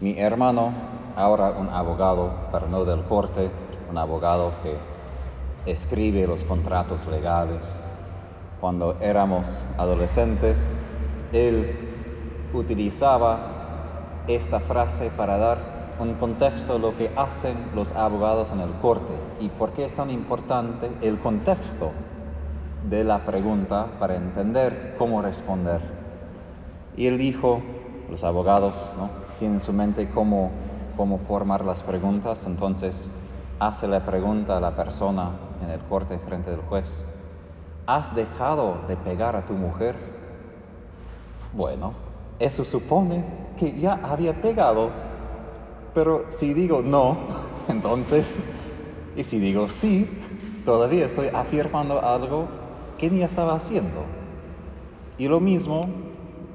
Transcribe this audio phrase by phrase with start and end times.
[0.00, 0.72] Mi hermano,
[1.14, 3.50] ahora un abogado, pero no del corte,
[3.90, 4.78] un abogado que
[5.70, 7.82] escribe los contratos legales.
[8.62, 10.74] Cuando éramos adolescentes,
[11.34, 11.90] él
[12.54, 15.58] utilizaba esta frase para dar
[16.00, 19.92] un contexto de lo que hacen los abogados en el corte y por qué es
[19.92, 21.90] tan importante el contexto
[22.88, 25.82] de la pregunta para entender cómo responder.
[26.96, 27.60] Y él dijo,
[28.08, 29.19] los abogados ¿no?
[29.40, 30.50] Tienen en su mente cómo,
[30.98, 33.10] cómo formar las preguntas, entonces
[33.58, 35.30] hace la pregunta a la persona
[35.64, 37.02] en el corte frente del juez,
[37.86, 39.96] ¿has dejado de pegar a tu mujer?
[41.54, 41.94] Bueno,
[42.38, 43.24] eso supone
[43.58, 44.90] que ya había pegado,
[45.94, 47.16] pero si digo no,
[47.68, 48.44] entonces,
[49.16, 50.06] y si digo sí,
[50.66, 52.46] todavía estoy afirmando algo
[52.98, 54.04] que ni estaba haciendo.
[55.16, 55.88] Y lo mismo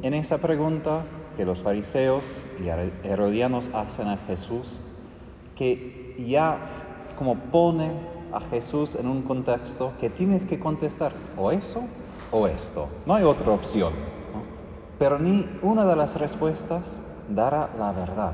[0.03, 1.03] en esa pregunta
[1.35, 2.67] que los fariseos y
[3.07, 4.81] herodianos hacen a Jesús,
[5.55, 6.59] que ya
[7.17, 7.91] como pone
[8.31, 11.83] a Jesús en un contexto que tienes que contestar o eso
[12.31, 12.87] o esto.
[13.05, 13.93] No hay otra opción.
[14.99, 18.33] Pero ni una de las respuestas dará la verdad.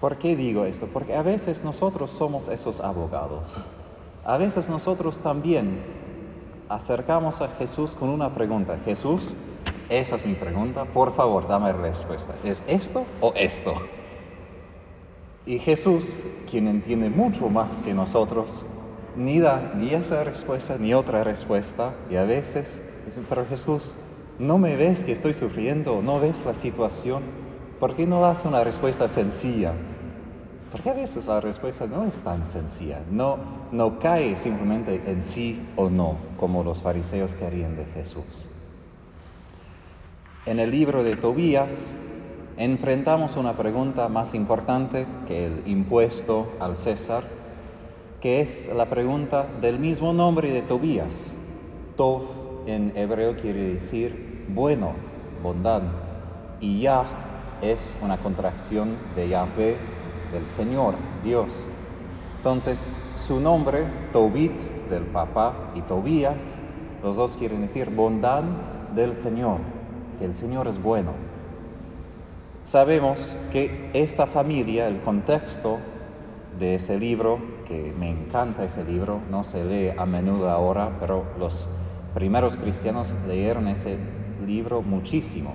[0.00, 0.86] ¿Por qué digo esto?
[0.86, 3.56] Porque a veces nosotros somos esos abogados.
[4.24, 5.82] A veces nosotros también
[6.68, 8.78] acercamos a Jesús con una pregunta.
[8.84, 9.34] Jesús,
[9.88, 12.34] esa es mi pregunta, por favor, dame respuesta.
[12.44, 13.74] ¿Es esto o esto?
[15.46, 16.16] Y Jesús,
[16.50, 18.66] quien entiende mucho más que nosotros,
[19.16, 21.94] ni da ni esa respuesta ni otra respuesta.
[22.10, 23.96] Y a veces dicen, pero Jesús,
[24.38, 26.02] ¿no me ves que estoy sufriendo?
[26.02, 27.22] ¿No ves la situación?
[27.80, 29.72] ¿Por qué no das una respuesta sencilla?
[30.70, 33.38] Porque a veces la respuesta no es tan sencilla, no,
[33.72, 38.50] no cae simplemente en sí o no, como los fariseos querían de Jesús.
[40.48, 41.92] En el libro de Tobías
[42.56, 47.22] enfrentamos una pregunta más importante que el impuesto al César,
[48.22, 51.34] que es la pregunta del mismo nombre de Tobías.
[51.98, 52.22] Tov
[52.64, 54.92] en hebreo quiere decir bueno,
[55.42, 55.82] bondad,
[56.60, 57.04] y Yah
[57.60, 59.76] es una contracción de Yahvé,
[60.32, 61.66] del Señor, Dios.
[62.38, 64.58] Entonces, su nombre, Tobit,
[64.88, 66.56] del papá, y Tobías,
[67.02, 68.44] los dos quieren decir bondad
[68.94, 69.58] del Señor,
[70.18, 71.12] que el Señor es bueno.
[72.64, 75.78] Sabemos que esta familia, el contexto
[76.58, 81.24] de ese libro, que me encanta ese libro, no se lee a menudo ahora, pero
[81.38, 81.68] los
[82.14, 83.98] primeros cristianos leyeron ese
[84.46, 85.54] libro muchísimo.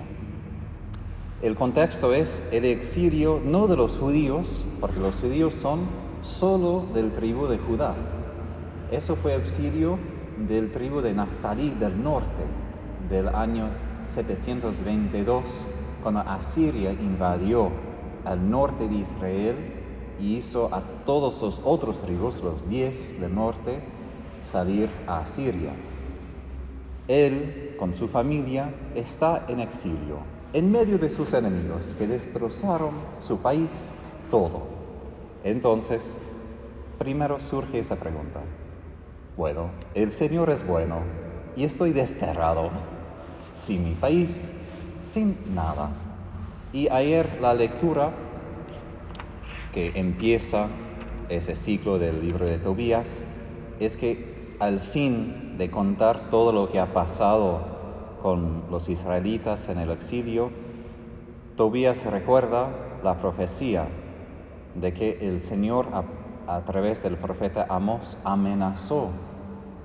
[1.42, 5.80] El contexto es el exilio no de los judíos, porque los judíos son
[6.22, 7.94] solo del tribu de Judá.
[8.90, 9.98] Eso fue exilio
[10.48, 12.44] del tribu de Naftali del norte,
[13.10, 13.68] del año
[14.06, 15.66] 722,
[16.02, 17.70] cuando Asiria invadió
[18.24, 19.56] al norte de Israel
[20.18, 23.80] y hizo a todos los otros tribus, los diez del norte,
[24.44, 25.72] salir a Asiria.
[27.08, 33.38] Él, con su familia, está en exilio en medio de sus enemigos que destrozaron su
[33.38, 33.90] país
[34.30, 34.62] todo.
[35.42, 36.16] Entonces,
[36.96, 38.40] primero surge esa pregunta.
[39.36, 41.00] Bueno, el Señor es bueno
[41.56, 42.70] y estoy desterrado,
[43.54, 44.50] sin mi país,
[45.00, 45.90] sin nada.
[46.72, 48.12] Y ayer la lectura
[49.72, 50.68] que empieza
[51.28, 53.22] ese ciclo del libro de Tobías
[53.80, 57.74] es que al fin de contar todo lo que ha pasado
[58.22, 60.50] con los israelitas en el exilio,
[61.56, 62.68] Tobías recuerda
[63.02, 63.86] la profecía
[64.74, 65.88] de que el Señor
[66.46, 69.10] a, través del profeta Amos amenazó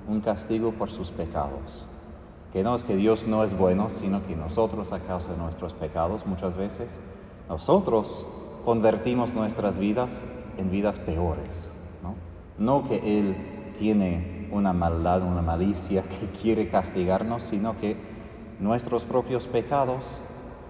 [0.08, 1.86] un castigo por sus pecados.
[2.52, 5.72] Que no es que Dios no es bueno, sino que nosotros a causa de nuestros
[5.72, 6.98] pecados muchas veces,
[7.48, 8.26] nosotros
[8.64, 10.24] convertimos nuestras vidas
[10.58, 11.70] en vidas peores.
[12.58, 17.96] No, que Él tiene una maldad, una malicia que quiere castigarnos, sino que
[18.58, 20.20] nuestros propios pecados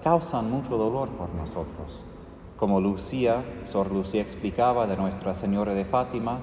[0.04, 2.04] causan mucho dolor por nosotros.
[2.56, 6.38] Como Lucía, Sor Lucía explicaba de Nuestra Señora de Fátima,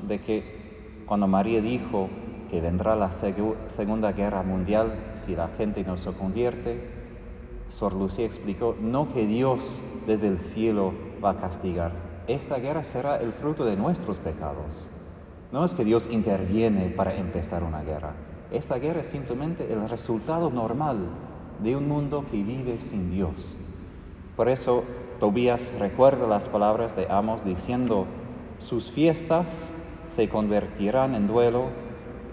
[0.00, 2.08] de que cuando María dijo
[2.54, 6.88] que vendrá la Segunda Guerra Mundial si la gente no se convierte,
[7.68, 10.92] Sor Lucía explicó, no que Dios desde el cielo
[11.22, 11.90] va a castigar,
[12.28, 14.86] esta guerra será el fruto de nuestros pecados.
[15.50, 18.12] No es que Dios interviene para empezar una guerra,
[18.52, 20.98] esta guerra es simplemente el resultado normal
[21.60, 23.56] de un mundo que vive sin Dios.
[24.36, 24.84] Por eso
[25.18, 28.06] Tobías recuerda las palabras de Amos diciendo,
[28.60, 29.74] sus fiestas
[30.06, 31.82] se convertirán en duelo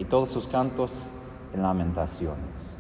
[0.02, 1.12] y todos sus cantos
[1.54, 2.76] en lamentaciones.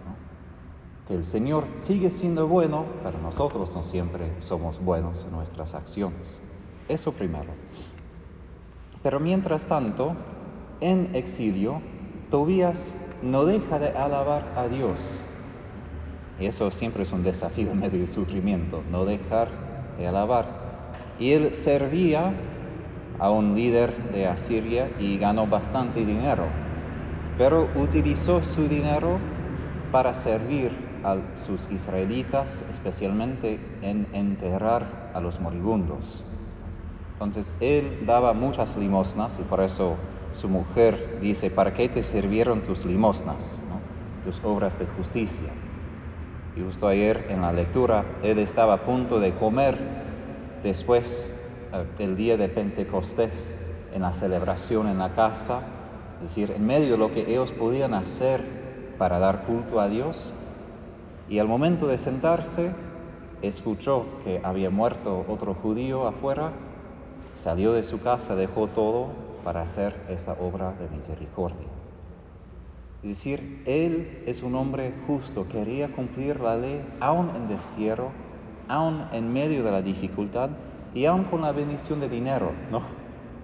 [1.07, 6.41] que el Señor sigue siendo bueno, pero nosotros no siempre somos buenos en nuestras acciones.
[6.89, 7.51] Eso primero.
[9.03, 10.15] Pero mientras tanto,
[10.79, 11.83] en exilio,
[12.31, 14.97] Tobías no deja de alabar a Dios.
[16.39, 19.49] Y eso siempre es un desafío en medio del sufrimiento, no dejar
[19.99, 20.47] de alabar.
[21.19, 22.33] Y él servía
[23.19, 26.45] a un líder de Asiria y ganó bastante dinero,
[27.41, 29.17] pero utilizó su dinero
[29.91, 30.71] para servir
[31.03, 36.23] a sus israelitas, especialmente en enterrar a los moribundos.
[37.13, 39.95] Entonces él daba muchas limosnas y por eso
[40.31, 43.57] su mujer dice, ¿para qué te sirvieron tus limosnas,
[44.23, 45.49] tus obras de justicia?
[46.55, 49.79] Y justo ayer en la lectura, él estaba a punto de comer
[50.61, 51.31] después
[51.73, 53.57] eh, del día de Pentecostés,
[53.95, 55.61] en la celebración en la casa,
[56.21, 58.43] es decir, en medio de lo que ellos podían hacer
[58.99, 60.33] para dar culto a Dios.
[61.27, 62.71] Y al momento de sentarse,
[63.41, 66.51] escuchó que había muerto otro judío afuera,
[67.35, 69.07] salió de su casa, dejó todo
[69.43, 71.67] para hacer esta obra de misericordia.
[73.01, 78.11] Es decir, él es un hombre justo, quería cumplir la ley aún en destierro,
[78.67, 80.51] aún en medio de la dificultad
[80.93, 82.83] y aún con la bendición de dinero, ¿no?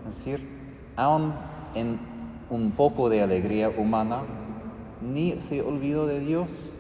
[0.08, 0.48] Es decir,
[0.96, 1.34] aún
[1.74, 2.00] en
[2.50, 4.22] un poco de alegría humana,
[5.02, 6.72] ni se olvidó de Dios,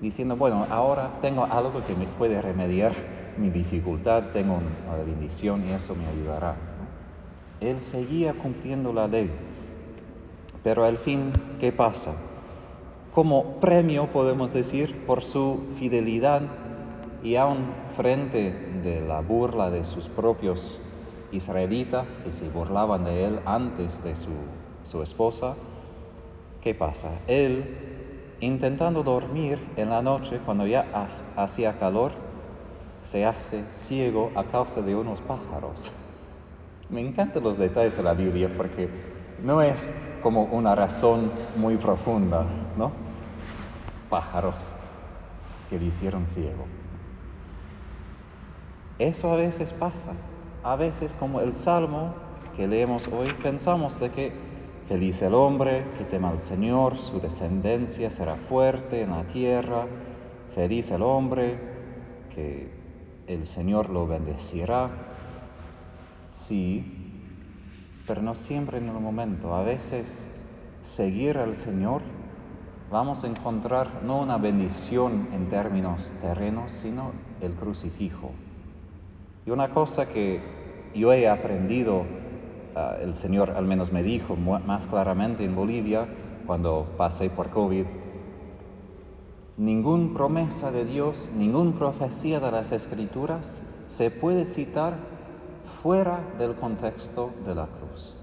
[0.00, 2.92] diciendo, bueno, ahora tengo algo que me puede remediar
[3.38, 6.56] mi dificultad, tengo una bendición y eso me ayudará.
[7.60, 9.30] Él seguía cumpliendo la ley.
[10.62, 12.14] Pero al fin, ¿qué pasa?
[13.14, 16.42] Como premio, podemos decir, por su fidelidad
[17.22, 20.78] y aún frente de la burla de sus propios
[21.32, 24.30] israelitas que se burlaban de él antes de su,
[24.88, 25.54] su esposa,
[26.62, 27.10] ¿qué pasa?
[27.26, 27.76] Él,
[28.40, 30.86] intentando dormir en la noche cuando ya
[31.36, 32.12] hacía calor,
[33.02, 35.92] se hace ciego a causa de unos pájaros.
[36.88, 38.88] Me encantan los detalles de la Biblia porque
[39.44, 39.92] no es
[40.22, 42.46] como una razón muy profunda,
[42.78, 42.90] ¿no?
[44.08, 44.72] Pájaros
[45.68, 46.64] que le hicieron ciego.
[48.98, 50.12] Eso a veces pasa.
[50.64, 52.14] A veces como el Salmo
[52.56, 54.47] que leemos hoy, pensamos de que
[54.88, 59.86] feliz el hombre que tema al Señor, su descendencia será fuerte en la tierra,
[60.54, 61.58] feliz el hombre
[62.34, 62.70] que
[63.26, 64.88] el Señor lo bendecirá.
[66.32, 66.84] Sí,
[68.06, 69.54] pero no siempre en el momento.
[69.54, 70.26] A veces
[70.82, 72.00] seguir al Señor
[72.90, 77.12] vamos a encontrar no una bendición en términos terrenos, sino
[77.42, 78.30] el crucifijo.
[79.44, 80.40] Y una cosa que
[80.94, 82.06] yo he aprendido,
[82.74, 86.06] ah, el Señor al menos me dijo más claramente en Bolivia
[86.46, 87.84] cuando pasé por COVID,
[89.58, 94.94] ninguna promesa de Dios, ninguna profecía de las Escrituras se puede citar
[95.82, 98.14] fuera del contexto de la cruz.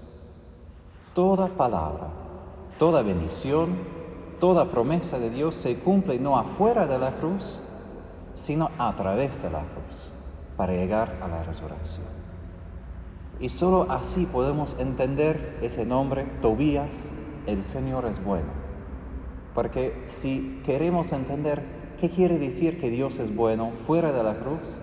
[1.14, 2.08] Toda palabra,
[2.78, 3.76] toda bendición,
[4.40, 7.60] toda promesa de Dios se cumple no afuera de la cruz,
[8.34, 10.10] sino a través de la cruz,
[10.56, 12.25] para llegar a la resurrección.
[13.38, 17.10] Y solo así podemos entender ese nombre, Tobías,
[17.46, 18.48] el Señor es bueno.
[19.54, 21.62] Porque si queremos entender
[22.00, 24.78] qué quiere decir que Dios es bueno fuera de la cruz,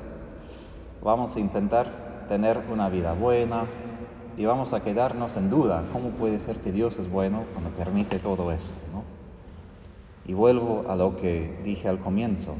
[1.03, 3.65] vamos a intentar tener una vida buena
[4.37, 8.19] y vamos a quedarnos en duda, ¿cómo puede ser que Dios es bueno cuando permite
[8.19, 8.77] todo esto?
[10.25, 12.55] Y vuelvo a lo que dije al comienzo.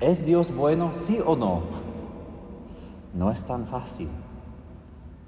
[0.00, 1.62] ¿Es Dios bueno, sí o no?
[3.14, 4.08] No es tan fácil,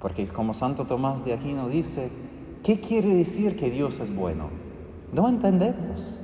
[0.01, 2.09] porque como Santo Tomás de Aquino dice,
[2.63, 4.49] ¿qué quiere decir que Dios es bueno?
[5.13, 6.19] No entendemos.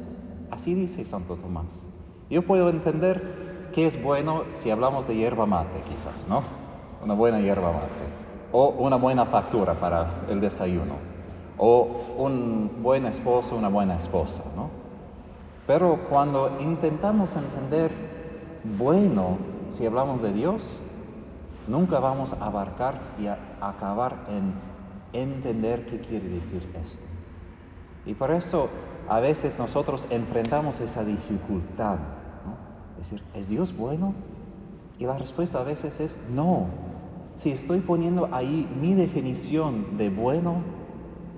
[0.49, 1.87] Así dice Santo Tomás.
[2.29, 6.41] Yo puedo entender qué es bueno si hablamos de hierba mate, quizás, ¿no?
[7.03, 7.87] una buena hierba mate,
[8.51, 10.95] o una buena factura para el desayuno,
[11.57, 14.69] o un buen esposo, una buena esposa, ¿no?
[15.65, 17.91] Pero cuando intentamos entender
[18.77, 19.37] bueno,
[19.69, 20.79] si hablamos de Dios,
[21.67, 24.53] nunca vamos a abarcar y acabar en
[25.13, 27.03] entender qué quiere decir esto.
[28.05, 28.69] Y por eso
[29.09, 31.97] a veces nosotros enfrentamos esa dificultad.
[32.99, 34.13] Es decir, ¿es Dios bueno?
[34.97, 36.67] Y la respuesta a veces es no.
[37.35, 40.63] Si estoy poniendo ahí mi definición de bueno,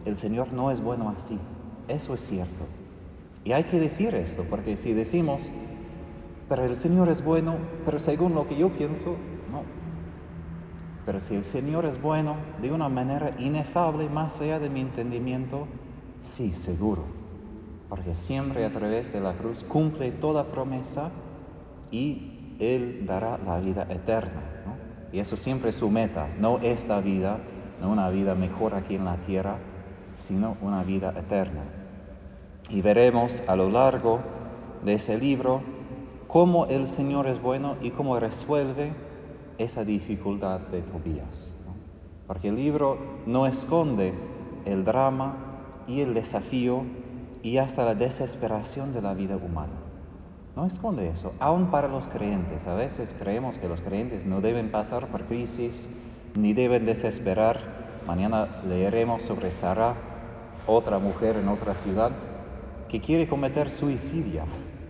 [0.05, 1.37] el Señor no es bueno así.
[1.87, 2.63] Eso es cierto.
[3.43, 5.49] Y hay que decir esto, porque si decimos,
[6.47, 7.55] pero el Señor es bueno,
[7.85, 9.15] pero según lo que yo pienso,
[9.51, 9.63] no.
[11.09, 15.65] Pero si el Señor es bueno de una manera inefable, más allá de mi entendimiento,
[16.21, 17.01] sí, seguro.
[17.89, 21.09] porque siempre a través de la cruz cumple toda promesa
[21.89, 24.43] y Él dará la vida eterna.
[25.11, 27.39] Y eso siempre es su meta, no esta vida,
[27.81, 29.55] no una vida mejor aquí en la tierra,
[30.15, 31.63] sino una vida eterna.
[32.69, 34.19] Y veremos a lo largo
[34.85, 35.63] de ese libro
[36.27, 39.08] cómo el Señor es bueno y cómo resuelve
[39.59, 41.53] esa dificultad de Tobías.
[42.25, 42.97] Porque el libro
[43.27, 44.13] no esconde
[44.65, 45.35] el drama
[45.87, 46.83] y el desafío
[47.43, 49.73] y hasta la desesperación de la vida humana.
[50.55, 52.67] No esconde eso, aún para los creyentes.
[52.67, 55.89] A veces creemos que los creyentes no deben pasar por crisis
[56.35, 57.57] ni deben desesperar.
[58.07, 59.95] Mañana leeremos sobre Sara,
[60.67, 62.11] otra mujer en otra ciudad,
[62.87, 64.43] que quiere cometer suicidio.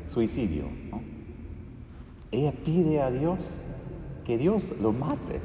[0.08, 0.66] suicidio
[2.32, 3.60] Ella pide a Dios
[4.30, 5.42] que Dios lo mate.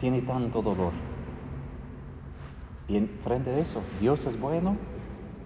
[0.00, 0.90] Tiene tanto dolor.
[2.88, 4.76] Y en frente de eso, ¿Dios es bueno?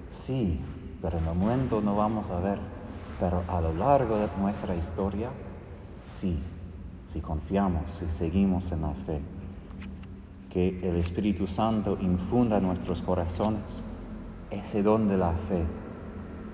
[0.08, 0.58] Sí,
[1.02, 2.58] pero en el momento no vamos a ver.
[3.20, 5.28] Pero a lo largo de nuestra historia,
[6.06, 6.38] sí,
[7.04, 9.20] si confiamos, si seguimos en la fe.
[10.48, 13.84] Que el Espíritu Santo infunda en nuestros corazones
[14.50, 15.62] ese don de la fe,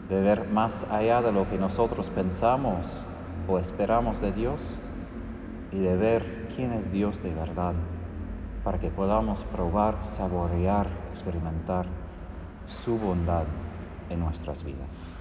[0.08, 3.06] de ver más allá de lo que nosotros pensamos
[3.48, 4.80] o esperamos de Dios
[5.72, 7.74] y de ver quién es Dios de verdad
[8.64, 11.86] para que podamos probar, saborear, experimentar
[12.66, 13.44] su bondad
[14.10, 15.12] en nuestras vidas.